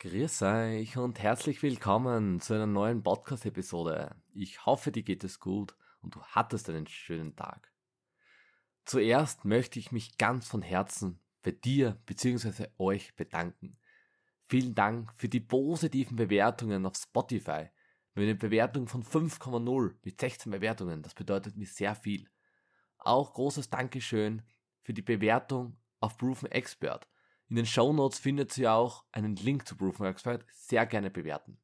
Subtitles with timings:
[0.00, 4.14] Grüß euch und herzlich willkommen zu einer neuen Podcast-Episode.
[4.32, 7.72] Ich hoffe, dir geht es gut und du hattest einen schönen Tag.
[8.84, 12.68] Zuerst möchte ich mich ganz von Herzen bei dir bzw.
[12.78, 13.76] euch bedanken.
[14.48, 17.68] Vielen Dank für die positiven Bewertungen auf Spotify.
[18.14, 22.30] Eine Bewertung von 5,0 mit 16 Bewertungen, das bedeutet mir sehr viel.
[22.98, 24.42] Auch großes Dankeschön
[24.80, 27.08] für die Bewertung auf Proven Expert
[27.48, 30.44] in den Show Notes findet ihr auch einen Link zu Proven Expert.
[30.52, 31.58] Sehr gerne bewerten.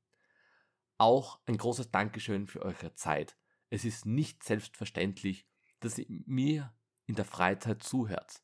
[0.96, 3.36] Auch ein großes Dankeschön für eure Zeit.
[3.68, 5.46] Es ist nicht selbstverständlich,
[5.80, 6.74] dass ihr mir
[7.06, 8.42] in der Freizeit zuhört.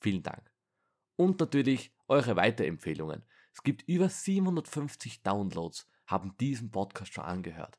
[0.00, 0.50] Vielen Dank.
[1.14, 3.24] Und natürlich eure Weiterempfehlungen.
[3.52, 7.78] Es gibt über 750 Downloads, haben diesen Podcast schon angehört.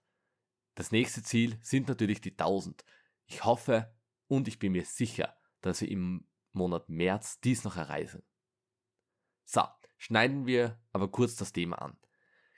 [0.76, 2.86] Das nächste Ziel sind natürlich die 1000.
[3.26, 3.94] Ich hoffe
[4.28, 8.24] und ich bin mir sicher, dass wir im Monat März dies noch erreichen.
[9.54, 9.64] So,
[9.98, 11.98] schneiden wir aber kurz das Thema an.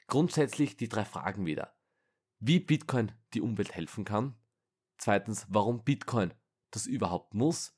[0.05, 1.75] Grundsätzlich die drei Fragen wieder.
[2.37, 4.35] Wie Bitcoin die Umwelt helfen kann.
[4.99, 6.35] Zweitens, warum Bitcoin
[6.69, 7.75] das überhaupt muss.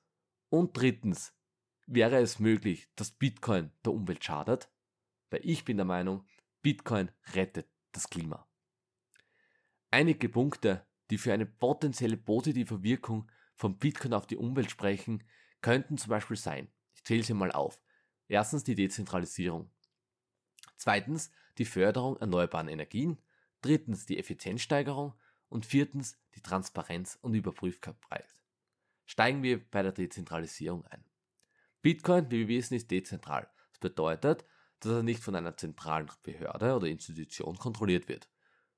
[0.49, 1.33] Und drittens,
[1.87, 4.69] wäre es möglich, dass Bitcoin der Umwelt schadet?
[5.29, 6.27] Weil ich bin der Meinung,
[6.61, 8.45] Bitcoin rettet das Klima.
[9.91, 15.23] Einige Punkte, die für eine potenzielle positive Wirkung von Bitcoin auf die Umwelt sprechen,
[15.61, 17.79] könnten zum Beispiel sein, ich zähle sie mal auf,
[18.27, 19.69] Erstens die Dezentralisierung.
[20.77, 23.17] Zweitens die Förderung erneuerbaren Energien.
[23.61, 25.13] Drittens die Effizienzsteigerung.
[25.49, 28.27] Und viertens die Transparenz und Überprüfbarkeit.
[29.05, 31.05] Steigen wir bei der Dezentralisierung ein.
[31.81, 33.47] Bitcoin, wie wir wissen, ist dezentral.
[33.69, 34.43] Das bedeutet,
[34.79, 38.27] dass er nicht von einer zentralen Behörde oder Institution kontrolliert wird.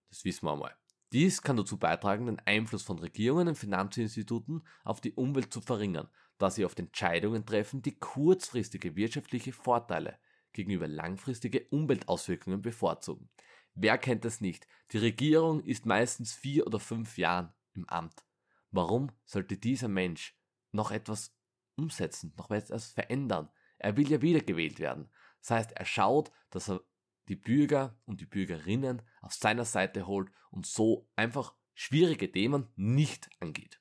[0.09, 0.75] Das wissen wir einmal.
[1.13, 6.09] Dies kann dazu beitragen, den Einfluss von Regierungen und Finanzinstituten auf die Umwelt zu verringern
[6.38, 10.19] da sie oft Entscheidungen treffen, die kurzfristige wirtschaftliche Vorteile
[10.53, 13.30] gegenüber langfristige Umweltauswirkungen bevorzugen.
[13.75, 14.67] Wer kennt das nicht?
[14.91, 18.25] Die Regierung ist meistens vier oder fünf Jahren im Amt.
[18.71, 20.35] Warum sollte dieser Mensch
[20.71, 21.36] noch etwas
[21.75, 23.49] umsetzen, noch etwas verändern?
[23.77, 25.09] Er will ja wiedergewählt werden.
[25.42, 26.81] Das heißt, er schaut, dass er
[27.27, 33.30] die Bürger und die Bürgerinnen auf seiner Seite holt und so einfach schwierige Themen nicht
[33.39, 33.80] angeht.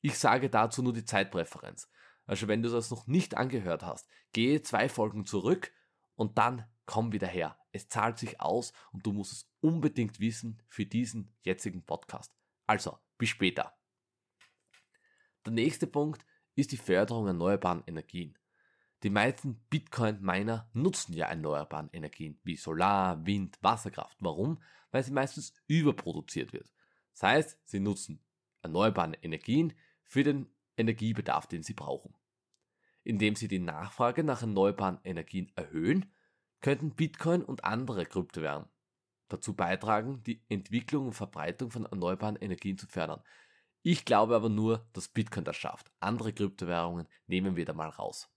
[0.00, 1.90] Ich sage dazu nur die Zeitpräferenz.
[2.26, 5.72] Also wenn du das noch nicht angehört hast, gehe zwei Folgen zurück
[6.14, 7.58] und dann komm wieder her.
[7.72, 12.32] Es zahlt sich aus und du musst es unbedingt wissen für diesen jetzigen Podcast.
[12.66, 13.76] Also, bis später.
[15.44, 16.24] Der nächste Punkt
[16.54, 18.38] ist die Förderung erneuerbaren Energien.
[19.02, 24.16] Die meisten Bitcoin-Miner nutzen ja erneuerbaren Energien wie Solar, Wind, Wasserkraft.
[24.20, 24.60] Warum?
[24.90, 26.72] Weil sie meistens überproduziert wird.
[27.12, 28.24] Das heißt, sie nutzen
[28.62, 29.74] erneuerbare Energien
[30.06, 32.14] für den Energiebedarf, den sie brauchen.
[33.04, 36.12] Indem sie die Nachfrage nach erneuerbaren Energien erhöhen,
[36.60, 38.68] könnten Bitcoin und andere Kryptowährungen
[39.28, 43.22] dazu beitragen, die Entwicklung und Verbreitung von erneuerbaren Energien zu fördern.
[43.82, 45.92] Ich glaube aber nur, dass Bitcoin das schafft.
[46.00, 48.28] Andere Kryptowährungen nehmen wir da mal raus.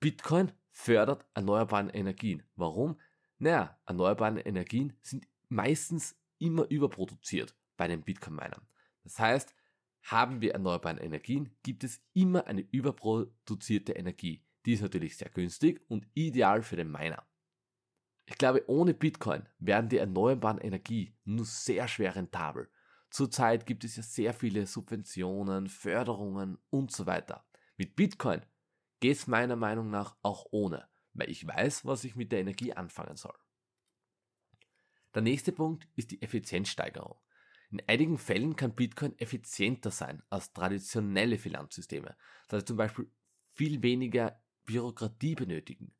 [0.00, 2.42] Bitcoin fördert erneuerbare Energien.
[2.56, 3.00] Warum?
[3.38, 8.66] Naja, erneuerbare Energien sind meistens immer überproduziert bei den Bitcoin-Minern.
[9.04, 9.54] Das heißt,
[10.04, 14.44] haben wir erneuerbare Energien, gibt es immer eine überproduzierte Energie.
[14.66, 17.26] Die ist natürlich sehr günstig und ideal für den Miner.
[18.26, 22.70] Ich glaube, ohne Bitcoin wären die erneuerbaren Energie nur sehr schwer rentabel.
[23.10, 27.46] Zurzeit gibt es ja sehr viele Subventionen, Förderungen und so weiter.
[27.76, 28.44] Mit Bitcoin
[29.00, 32.72] geht es meiner Meinung nach auch ohne, weil ich weiß, was ich mit der Energie
[32.72, 33.36] anfangen soll.
[35.14, 37.16] Der nächste Punkt ist die Effizienzsteigerung.
[37.74, 43.10] In einigen Fällen kann Bitcoin effizienter sein als traditionelle Finanzsysteme, da sie zum Beispiel
[43.50, 45.92] viel weniger Bürokratie benötigen.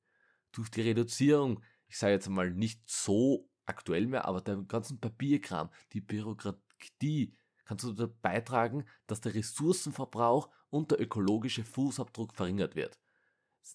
[0.52, 5.68] Durch die Reduzierung, ich sage jetzt mal nicht so aktuell mehr, aber der ganzen Papierkram,
[5.92, 13.00] die Bürokratie, kann dazu beitragen, dass der Ressourcenverbrauch und der ökologische Fußabdruck verringert wird.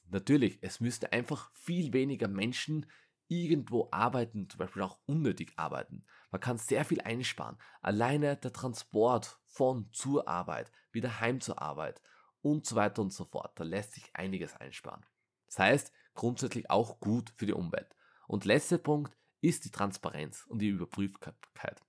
[0.09, 2.85] Natürlich, es müsste einfach viel weniger Menschen
[3.29, 6.03] irgendwo arbeiten, zum Beispiel auch unnötig arbeiten.
[6.31, 7.57] Man kann sehr viel einsparen.
[7.81, 12.01] Alleine der Transport von zur Arbeit, wieder heim zur Arbeit
[12.41, 13.57] und so weiter und so fort.
[13.57, 15.05] Da lässt sich einiges einsparen.
[15.45, 17.95] Das heißt, grundsätzlich auch gut für die Umwelt.
[18.27, 21.81] Und letzter Punkt ist die Transparenz und die Überprüfbarkeit.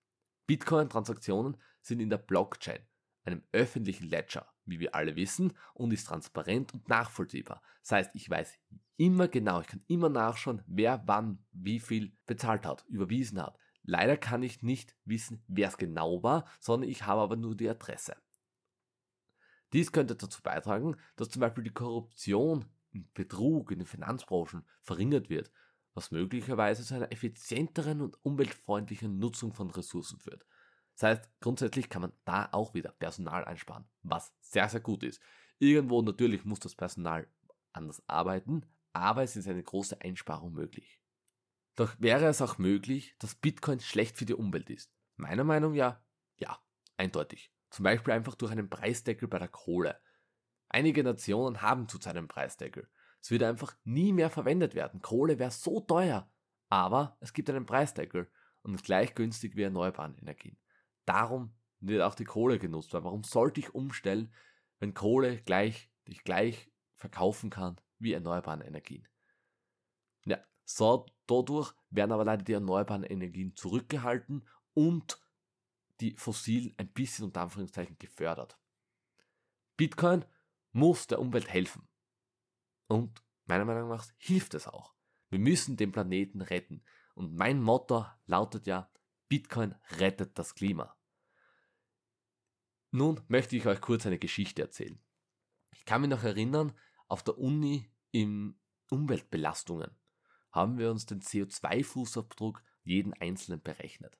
[0.47, 2.87] Bitcoin-Transaktionen sind in der Blockchain,
[3.25, 7.63] einem öffentlichen Ledger, wie wir alle wissen, und ist transparent und nachvollziehbar.
[7.83, 8.59] Das heißt, ich weiß
[8.97, 13.59] immer genau, ich kann immer nachschauen, wer wann wie viel bezahlt hat, überwiesen hat.
[13.83, 17.69] Leider kann ich nicht wissen, wer es genau war, sondern ich habe aber nur die
[17.69, 18.17] Adresse.
[19.73, 22.67] Dies könnte dazu beitragen, dass zum Beispiel die Korruption,
[23.15, 25.53] Betrug in den Finanzbranchen verringert wird,
[25.95, 30.45] was möglicherweise zu einer effizienteren und umweltfreundlichen Nutzung von Ressourcen führt.
[31.01, 35.23] Das heißt, grundsätzlich kann man da auch wieder Personal einsparen, was sehr, sehr gut ist.
[35.59, 37.27] Irgendwo natürlich muss das Personal
[37.73, 41.01] anders arbeiten, aber es ist eine große Einsparung möglich.
[41.75, 44.93] Doch wäre es auch möglich, dass Bitcoin schlecht für die Umwelt ist?
[45.17, 45.99] Meiner Meinung nach
[46.37, 46.63] ja,
[46.99, 47.51] eindeutig.
[47.71, 49.99] Zum Beispiel einfach durch einen Preisdeckel bei der Kohle.
[50.69, 52.91] Einige Nationen haben zurzeit einen Preisdeckel.
[53.23, 55.01] Es würde einfach nie mehr verwendet werden.
[55.01, 56.31] Kohle wäre so teuer.
[56.69, 58.31] Aber es gibt einen Preisdeckel
[58.61, 60.59] und gleich günstig wie erneuerbare Energien.
[61.11, 62.93] Darum wird auch die Kohle genutzt.
[62.93, 64.33] Weil warum sollte ich umstellen,
[64.79, 69.09] wenn Kohle gleich, ich gleich verkaufen kann wie erneuerbare Energien?
[70.25, 75.21] Ja, so, dadurch werden aber leider die erneuerbaren Energien zurückgehalten und
[75.99, 78.57] die fossilen ein bisschen unter Anführungszeichen gefördert.
[79.77, 80.25] Bitcoin
[80.71, 81.89] muss der Umwelt helfen.
[82.87, 84.95] Und meiner Meinung nach hilft es auch.
[85.29, 86.85] Wir müssen den Planeten retten.
[87.17, 88.89] Und mein Motto lautet ja,
[89.29, 90.97] Bitcoin rettet das Klima.
[92.91, 95.01] Nun möchte ich euch kurz eine Geschichte erzählen.
[95.73, 96.73] Ich kann mich noch erinnern,
[97.09, 98.59] auf der Uni in
[98.91, 99.91] Umweltbelastungen
[100.53, 104.19] haben wir uns den CO2-Fußabdruck jeden Einzelnen berechnet.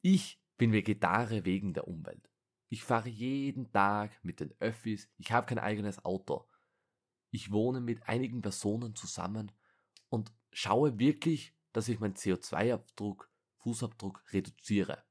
[0.00, 2.30] Ich bin Vegetarier wegen der Umwelt.
[2.68, 6.48] Ich fahre jeden Tag mit den Öffis, ich habe kein eigenes Auto.
[7.30, 9.52] Ich wohne mit einigen Personen zusammen
[10.08, 15.04] und schaue wirklich, dass ich meinen CO2-Abdruck, Fußabdruck reduziere.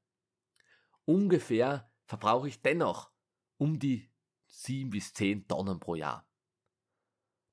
[1.04, 3.12] Ungefähr verbrauche ich dennoch
[3.56, 4.10] um die
[4.48, 6.28] 7 bis 10 Tonnen pro Jahr.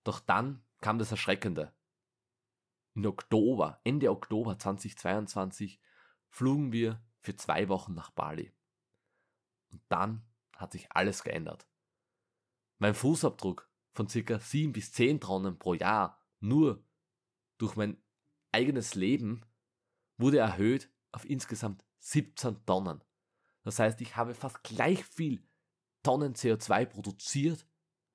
[0.03, 1.75] Doch dann kam das Erschreckende.
[2.95, 5.79] In Oktober, Ende Oktober 2022,
[6.29, 8.51] flogen wir für zwei Wochen nach Bali.
[9.69, 11.67] Und dann hat sich alles geändert.
[12.79, 16.83] Mein Fußabdruck von circa 7 bis 10 Tonnen pro Jahr nur
[17.59, 18.01] durch mein
[18.51, 19.45] eigenes Leben
[20.17, 23.03] wurde erhöht auf insgesamt 17 Tonnen.
[23.67, 25.45] Das heißt, ich habe fast gleich viel
[26.01, 27.67] Tonnen CO2 produziert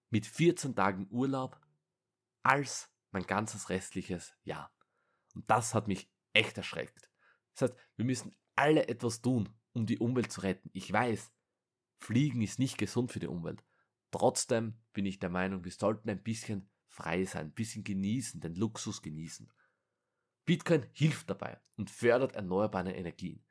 [0.08, 1.60] mit 14 Tagen Urlaub
[2.42, 4.74] als mein ganzes restliches Jahr.
[5.34, 7.10] Und das hat mich echt erschreckt.
[7.52, 10.70] Das heißt, wir müssen alle etwas tun, um die Umwelt zu retten.
[10.72, 11.30] Ich weiß,
[11.98, 13.62] Fliegen ist nicht gesund für die Umwelt.
[14.10, 18.54] Trotzdem bin ich der Meinung, wir sollten ein bisschen frei sein, ein bisschen genießen, den
[18.54, 19.52] Luxus genießen.
[20.46, 23.44] Bitcoin hilft dabei und fördert erneuerbare Energien.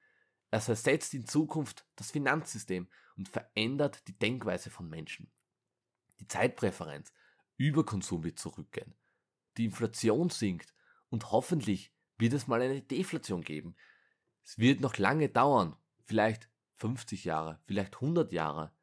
[0.51, 5.31] Es ersetzt in Zukunft das Finanzsystem und verändert die Denkweise von Menschen.
[6.19, 7.13] Die Zeitpräferenz,
[7.57, 8.93] Überkonsum wird zurückgehen.
[9.57, 10.73] Die Inflation sinkt
[11.09, 13.75] und hoffentlich wird es mal eine Deflation geben.
[14.43, 15.75] Es wird noch lange dauern,
[16.05, 18.73] vielleicht 50 Jahre, vielleicht 100 Jahre,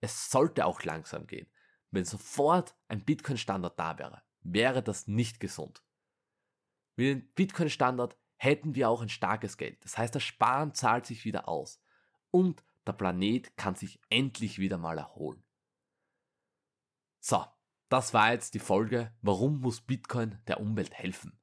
[0.00, 1.48] es sollte auch langsam gehen.
[1.90, 5.82] Wenn sofort ein Bitcoin-Standard da wäre, wäre das nicht gesund.
[6.96, 9.82] Mit dem Bitcoin-Standard hätten wir auch ein starkes Geld.
[9.84, 11.80] Das heißt, das Sparen zahlt sich wieder aus.
[12.30, 15.42] Und der Planet kann sich endlich wieder mal erholen.
[17.18, 17.44] So,
[17.88, 21.38] das war jetzt die Folge, warum muss Bitcoin der Umwelt helfen.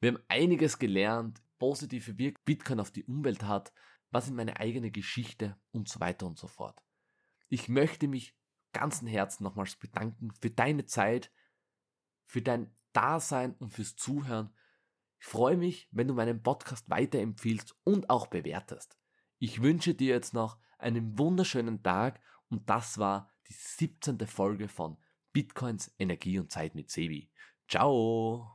[0.00, 3.72] Wir haben einiges gelernt, positive Wirkung Bitcoin auf die Umwelt hat,
[4.10, 6.82] was in meine eigene Geschichte und so weiter und so fort.
[7.48, 8.36] Ich möchte mich
[8.72, 11.32] ganzen Herzen nochmals bedanken für deine Zeit,
[12.26, 14.54] für dein Dasein und fürs Zuhören.
[15.20, 18.96] Ich freue mich, wenn du meinen Podcast weiterempfiehlst und auch bewertest.
[19.38, 24.18] Ich wünsche dir jetzt noch einen wunderschönen Tag und das war die 17.
[24.26, 24.96] Folge von
[25.32, 27.30] Bitcoins Energie und Zeit mit Sebi.
[27.68, 28.54] Ciao!